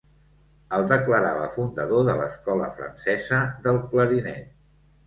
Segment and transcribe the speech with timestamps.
[0.77, 4.55] El declarava fundador de l'Escola francesa del clarinet.